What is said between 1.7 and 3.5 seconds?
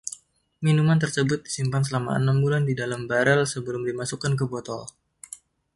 selama enam bulan di dalam barel